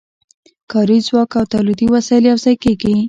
کاري 0.71 0.97
ځواک 1.07 1.31
او 1.39 1.45
تولیدي 1.53 1.87
وسایل 1.95 2.23
یوځای 2.31 2.55
کېږي 2.63 2.91